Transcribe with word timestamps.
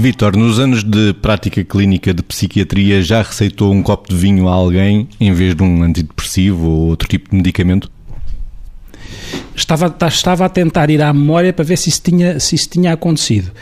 Vítor, 0.00 0.34
nos 0.34 0.58
anos 0.58 0.82
de 0.82 1.12
prática 1.12 1.62
clínica 1.62 2.14
de 2.14 2.22
psiquiatria 2.22 3.02
já 3.02 3.20
receitou 3.20 3.70
um 3.70 3.82
copo 3.82 4.08
de 4.08 4.16
vinho 4.16 4.48
a 4.48 4.52
alguém 4.52 5.06
em 5.20 5.30
vez 5.34 5.54
de 5.54 5.62
um 5.62 5.82
antidepressivo 5.82 6.66
ou 6.66 6.88
outro 6.88 7.06
tipo 7.06 7.28
de 7.28 7.36
medicamento? 7.36 7.90
Estava, 9.54 9.94
estava 10.08 10.46
a 10.46 10.48
tentar 10.48 10.88
ir 10.88 11.02
à 11.02 11.12
memória 11.12 11.52
para 11.52 11.66
ver 11.66 11.76
se 11.76 11.90
isso, 11.90 12.00
tinha, 12.02 12.40
se 12.40 12.54
isso 12.54 12.70
tinha 12.70 12.94
acontecido. 12.94 13.52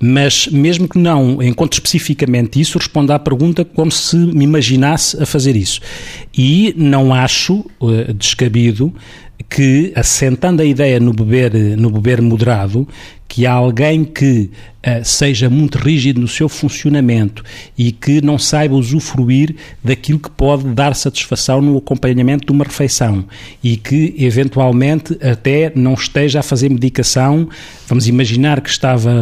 Mas, 0.00 0.46
mesmo 0.46 0.88
que 0.88 1.00
não 1.00 1.42
encontre 1.42 1.80
especificamente 1.80 2.60
isso, 2.60 2.78
respondo 2.78 3.12
à 3.12 3.18
pergunta 3.18 3.64
como 3.64 3.90
se 3.90 4.14
me 4.14 4.44
imaginasse 4.44 5.20
a 5.20 5.26
fazer 5.26 5.56
isso. 5.56 5.80
E 6.32 6.72
não 6.76 7.12
acho 7.12 7.66
uh, 7.80 8.14
descabido 8.14 8.94
que, 9.48 9.92
assentando 9.94 10.62
a 10.62 10.64
ideia 10.64 10.98
no 10.98 11.12
beber, 11.12 11.52
no 11.76 11.90
beber 11.90 12.20
moderado, 12.20 12.88
que 13.28 13.46
há 13.46 13.52
alguém 13.52 14.04
que 14.04 14.50
uh, 14.78 15.04
seja 15.04 15.50
muito 15.50 15.76
rígido 15.76 16.18
no 16.18 16.26
seu 16.26 16.48
funcionamento 16.48 17.44
e 17.76 17.92
que 17.92 18.22
não 18.22 18.38
saiba 18.38 18.74
usufruir 18.74 19.54
daquilo 19.84 20.18
que 20.18 20.30
pode 20.30 20.64
dar 20.64 20.94
satisfação 20.94 21.60
no 21.60 21.76
acompanhamento 21.76 22.46
de 22.46 22.52
uma 22.52 22.64
refeição 22.64 23.26
e 23.62 23.76
que 23.76 24.14
eventualmente 24.18 25.16
até 25.22 25.70
não 25.74 25.92
esteja 25.92 26.40
a 26.40 26.42
fazer 26.42 26.70
medicação. 26.70 27.48
Vamos 27.86 28.08
imaginar 28.08 28.62
que 28.62 28.70
estava 28.70 29.12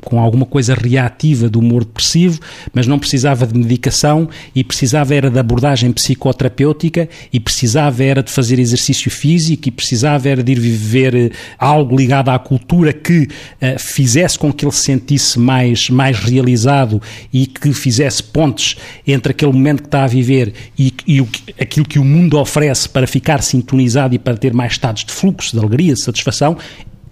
com 0.00 0.18
alguma 0.18 0.46
coisa 0.46 0.74
reativa 0.74 1.50
do 1.50 1.58
humor 1.58 1.84
depressivo, 1.84 2.40
mas 2.72 2.86
não 2.86 2.98
precisava 2.98 3.46
de 3.46 3.58
medicação 3.58 4.28
e 4.54 4.64
precisava 4.64 5.14
era 5.14 5.30
de 5.30 5.38
abordagem 5.38 5.92
psicoterapêutica 5.92 7.08
e 7.30 7.38
precisava 7.38 8.02
era 8.02 8.22
de 8.22 8.30
fazer 8.32 8.58
exercício 8.58 9.10
físico 9.10 9.59
e 9.68 9.72
precisava 9.72 10.28
era 10.28 10.42
de 10.42 10.52
ir 10.52 10.60
viver 10.60 11.14
eh, 11.14 11.30
algo 11.58 11.96
ligado 11.96 12.28
à 12.30 12.38
cultura 12.38 12.92
que 12.92 13.22
uh, 13.22 13.78
fizesse 13.78 14.38
com 14.38 14.52
que 14.52 14.64
ele 14.64 14.72
se 14.72 14.82
sentisse 14.82 15.38
mais, 15.38 15.88
mais 15.90 16.18
realizado 16.18 17.00
e 17.32 17.46
que 17.46 17.72
fizesse 17.72 18.22
pontes 18.22 18.76
entre 19.06 19.32
aquele 19.32 19.52
momento 19.52 19.82
que 19.82 19.88
está 19.88 20.04
a 20.04 20.06
viver 20.06 20.52
e, 20.78 20.92
e 21.06 21.20
o, 21.20 21.28
aquilo 21.60 21.86
que 21.86 21.98
o 21.98 22.04
mundo 22.04 22.38
oferece 22.38 22.88
para 22.88 23.06
ficar 23.06 23.42
sintonizado 23.42 24.14
e 24.14 24.18
para 24.18 24.36
ter 24.36 24.52
mais 24.52 24.72
estados 24.72 25.04
de 25.04 25.12
fluxo, 25.12 25.52
de 25.52 25.58
alegria, 25.58 25.94
de 25.94 26.00
satisfação, 26.00 26.56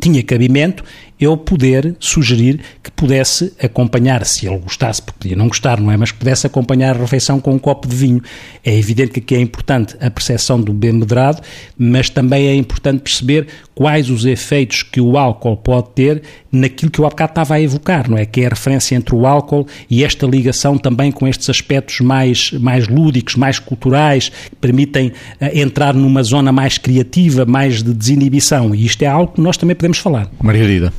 tinha 0.01 0.23
cabimento 0.23 0.85
eu 1.21 1.37
poder 1.37 1.97
sugerir 1.99 2.61
que 2.83 2.91
pudesse 2.93 3.53
acompanhar, 3.61 4.25
se 4.25 4.47
ele 4.47 4.59
gostasse, 4.59 5.03
porque 5.03 5.19
podia 5.21 5.37
não 5.37 5.49
gostar, 5.49 5.81
não 5.81 5.91
é? 5.91 5.97
Mas 5.97 6.13
que 6.13 6.19
pudesse 6.19 6.47
acompanhar 6.47 6.97
a 6.97 7.01
refeição 7.01 7.41
com 7.41 7.55
um 7.55 7.59
copo 7.59 7.89
de 7.89 7.97
vinho. 7.97 8.23
É 8.65 8.77
evidente 8.77 9.13
que 9.13 9.21
aqui 9.21 9.35
é 9.35 9.41
importante 9.41 9.97
a 10.01 10.11
percepção 10.11 10.61
do 10.61 10.73
bem 10.73 10.93
moderado, 10.93 11.43
mas 11.77 12.09
também 12.09 12.47
é 12.47 12.55
importante 12.55 13.01
perceber 13.01 13.49
quais 13.75 14.11
os 14.11 14.25
efeitos 14.25 14.83
que 14.83 15.01
o 15.01 15.17
álcool 15.17 15.57
pode 15.57 15.91
ter 15.91 16.23
naquilo 16.51 16.91
que 16.91 16.99
eu 16.99 17.07
há 17.07 17.09
bocado 17.09 17.31
estava 17.31 17.55
a 17.55 17.61
evocar, 17.61 18.09
não 18.09 18.17
é? 18.17 18.25
Que 18.25 18.43
é 18.43 18.47
a 18.47 18.51
referência 18.51 18.95
entre 18.95 19.15
o 19.15 19.27
álcool 19.27 19.67
e 19.91 20.05
esta 20.05 20.27
ligação 20.27 20.79
também 20.79 21.13
com 21.13 21.29
estes 21.29 21.49
aspectos 21.49 22.01
mais, 22.01 22.53
mais 22.53 22.89
lúdicos, 22.89 23.37
mais 23.37 23.59
culturais, 23.59 24.29
que 24.29 24.57
permitem 24.57 25.09
uh, 25.09 25.13
entrar 25.53 25.95
numa 25.95 26.23
zona 26.23 26.53
mais 26.53 26.79
criativa, 26.79 27.45
mais 27.45 27.83
de 27.83 27.93
desinibição. 27.93 28.75
E 28.75 28.85
isto 28.85 29.03
é 29.03 29.07
algo 29.07 29.35
que 29.35 29.41
nós 29.41 29.57
também 29.57 29.77
podemos 29.77 29.88
falar. 29.97 30.29
Margarida 30.43 30.93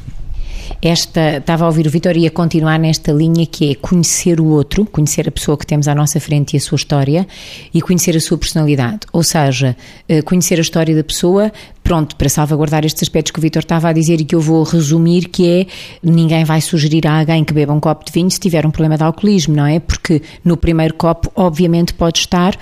esta, 0.82 1.38
estava 1.38 1.66
a 1.66 1.68
ouvir 1.68 1.88
o 1.88 1.90
Vitor 1.90 2.16
e 2.16 2.26
a 2.26 2.32
continuar 2.32 2.80
nesta 2.80 3.12
linha 3.12 3.46
que 3.46 3.72
é 3.72 3.76
conhecer 3.76 4.40
o 4.40 4.46
outro, 4.46 4.86
conhecer 4.86 5.28
a 5.28 5.32
pessoa 5.32 5.58
que 5.58 5.66
temos 5.66 5.88
à 5.88 5.96
nossa 5.96 6.20
frente 6.20 6.54
e 6.54 6.58
a 6.58 6.60
sua 6.60 6.78
história 6.78 7.28
e 7.74 7.82
conhecer 7.82 8.16
a 8.16 8.20
sua 8.22 8.38
personalidade. 8.38 9.00
Ou 9.12 9.22
seja, 9.22 9.76
eh, 10.08 10.22
conhecer 10.22 10.58
a 10.58 10.62
história 10.62 10.96
da 10.96 11.04
pessoa, 11.04 11.52
pronto, 11.84 12.16
para 12.16 12.30
salvaguardar 12.30 12.86
estes 12.86 13.04
aspectos 13.04 13.32
que 13.32 13.40
o 13.40 13.42
Vitor 13.42 13.62
estava 13.62 13.90
a 13.90 13.94
dizer 13.94 14.22
e 14.22 14.26
que 14.26 14.36
eu 14.36 14.42
vou 14.42 14.64
resumir, 14.64 15.28
que 15.28 15.48
é 15.48 15.66
ninguém 16.02 16.46
vai 16.46 16.62
sugerir 16.62 17.06
a 17.08 17.20
alguém 17.20 17.44
que 17.44 17.54
beba 17.54 17.74
um 17.74 17.80
copo 17.80 18.06
de 18.06 18.12
vinho 18.14 18.32
se 18.32 18.40
tiver 18.40 18.66
um 18.66 18.72
problema 18.72 18.98
de 18.98 19.04
alcoolismo, 19.04 19.56
não 19.56 19.66
é? 19.66 19.80
Porque 19.80 20.22
no 20.46 20.56
primeiro 20.56 20.94
copo, 20.94 21.30
obviamente, 21.36 21.94
pode 21.94 22.20
estar 22.20 22.58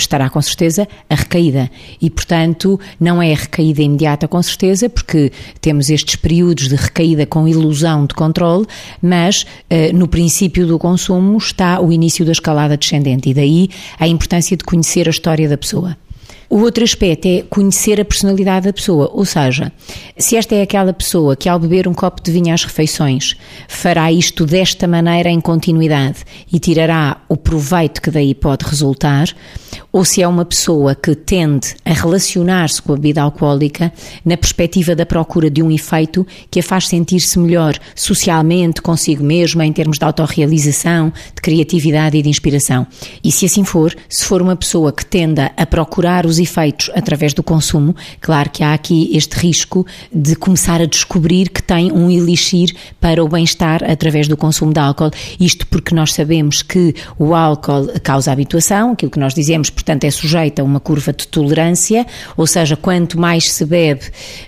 estará 0.00 0.28
com 0.28 0.40
certeza 0.40 0.88
a 1.08 1.14
recaída. 1.14 1.70
E, 2.00 2.10
portanto, 2.10 2.78
não 2.98 3.22
é 3.22 3.32
a 3.32 3.36
recaída 3.36 3.82
imediata, 3.82 4.26
com 4.26 4.42
certeza, 4.42 4.88
porque 4.88 5.32
temos 5.60 5.90
estes 5.90 6.16
períodos 6.16 6.68
de 6.68 6.76
recaída 6.76 7.26
com 7.26 7.46
ilusão 7.46 8.06
de 8.06 8.14
controle, 8.14 8.66
mas 9.02 9.42
uh, 9.42 9.94
no 9.94 10.08
princípio 10.08 10.66
do 10.66 10.78
consumo 10.78 11.36
está 11.38 11.80
o 11.80 11.92
início 11.92 12.24
da 12.24 12.32
escalada 12.32 12.76
descendente. 12.76 13.30
E 13.30 13.34
daí 13.34 13.68
a 13.98 14.06
importância 14.08 14.56
de 14.56 14.64
conhecer 14.64 15.06
a 15.06 15.10
história 15.10 15.48
da 15.48 15.56
pessoa. 15.56 15.96
O 16.50 16.62
outro 16.62 16.82
aspecto 16.82 17.28
é 17.28 17.42
conhecer 17.42 18.00
a 18.00 18.04
personalidade 18.04 18.66
da 18.66 18.72
pessoa, 18.72 19.08
ou 19.14 19.24
seja, 19.24 19.70
se 20.18 20.34
esta 20.34 20.52
é 20.56 20.62
aquela 20.62 20.92
pessoa 20.92 21.36
que 21.36 21.48
ao 21.48 21.60
beber 21.60 21.86
um 21.86 21.94
copo 21.94 22.20
de 22.20 22.32
vinho 22.32 22.52
às 22.52 22.64
refeições 22.64 23.36
fará 23.68 24.10
isto 24.10 24.44
desta 24.44 24.88
maneira 24.88 25.30
em 25.30 25.40
continuidade 25.40 26.24
e 26.52 26.58
tirará 26.58 27.18
o 27.28 27.36
proveito 27.36 28.02
que 28.02 28.10
daí 28.10 28.34
pode 28.34 28.66
resultar, 28.66 29.28
ou 29.92 30.04
se 30.04 30.22
é 30.22 30.26
uma 30.26 30.44
pessoa 30.44 30.94
que 30.94 31.14
tende 31.14 31.76
a 31.84 31.92
relacionar-se 31.92 32.82
com 32.82 32.92
a 32.92 32.96
bebida 32.96 33.22
alcoólica 33.22 33.92
na 34.24 34.36
perspectiva 34.36 34.96
da 34.96 35.06
procura 35.06 35.48
de 35.48 35.62
um 35.62 35.70
efeito 35.70 36.26
que 36.50 36.58
a 36.58 36.62
faz 36.62 36.88
sentir-se 36.88 37.38
melhor 37.38 37.78
socialmente, 37.94 38.82
consigo 38.82 39.22
mesma, 39.22 39.64
em 39.64 39.72
termos 39.72 39.98
de 39.98 40.04
autorrealização, 40.04 41.12
de 41.34 41.40
criatividade 41.42 42.16
e 42.16 42.22
de 42.22 42.28
inspiração. 42.28 42.86
E 43.22 43.30
se 43.30 43.46
assim 43.46 43.64
for, 43.64 43.94
se 44.08 44.24
for 44.24 44.42
uma 44.42 44.56
pessoa 44.56 44.92
que 44.92 45.06
tenda 45.06 45.52
a 45.56 45.64
procurar 45.64 46.19
os 46.26 46.38
efeitos 46.38 46.90
através 46.94 47.34
do 47.34 47.42
consumo, 47.42 47.94
claro 48.20 48.50
que 48.50 48.62
há 48.62 48.74
aqui 48.74 49.10
este 49.14 49.36
risco 49.36 49.86
de 50.12 50.34
começar 50.36 50.80
a 50.80 50.86
descobrir 50.86 51.48
que 51.48 51.62
tem 51.62 51.92
um 51.92 52.10
elixir 52.10 52.74
para 53.00 53.22
o 53.22 53.28
bem-estar 53.28 53.82
através 53.84 54.28
do 54.28 54.36
consumo 54.36 54.72
de 54.72 54.80
álcool. 54.80 55.10
Isto 55.38 55.66
porque 55.66 55.94
nós 55.94 56.12
sabemos 56.12 56.62
que 56.62 56.94
o 57.18 57.34
álcool 57.34 57.88
causa 58.02 58.32
habituação, 58.32 58.92
aquilo 58.92 59.10
que 59.10 59.18
nós 59.18 59.34
dizemos, 59.34 59.70
portanto, 59.70 60.04
é 60.04 60.10
sujeito 60.10 60.60
a 60.60 60.64
uma 60.64 60.80
curva 60.80 61.12
de 61.12 61.26
tolerância, 61.28 62.06
ou 62.36 62.46
seja, 62.46 62.76
quanto 62.76 63.18
mais 63.18 63.50
se 63.50 63.64
bebe, 63.64 64.02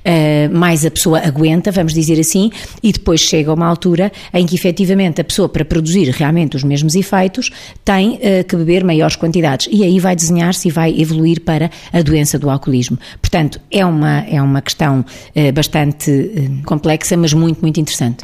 eh, 0.05 0.49
mais 0.49 0.85
a 0.85 0.91
pessoa 0.91 1.21
aguenta, 1.21 1.71
vamos 1.71 1.93
dizer 1.95 2.19
assim, 2.19 2.51
e 2.83 2.93
depois 2.93 3.21
chega 3.21 3.51
a 3.51 3.55
uma 3.55 3.67
altura 3.67 4.11
em 4.33 4.47
que 4.47 4.55
efetivamente 4.55 5.21
a 5.21 5.25
pessoa, 5.25 5.49
para 5.49 5.65
produzir 5.65 6.09
realmente 6.11 6.57
os 6.57 6.65
mesmos 6.65 6.95
efeitos, 6.95 7.51
tem 7.85 8.19
eh, 8.23 8.43
que 8.43 8.57
beber 8.57 8.85
maiores 8.85 9.17
quantidades. 9.17 9.69
E 9.71 9.85
aí 9.85 9.99
vai 9.99 10.17
desenhar-se 10.17 10.69
e 10.69 10.71
vai 10.71 11.01
evoluir 11.01 11.41
para 11.41 11.52
a 11.93 12.03
doença 12.03 12.39
do 12.39 12.49
alcoolismo. 12.49 12.99
Portanto, 13.21 13.61
é 13.71 13.85
uma, 13.85 14.21
é 14.21 14.41
uma 14.41 14.63
questão 14.63 15.05
eh, 15.35 15.53
bastante 15.53 16.11
eh, 16.11 16.65
complexa, 16.65 17.17
mas 17.17 17.33
muito, 17.33 17.61
muito 17.61 17.81
interessante. 17.81 18.23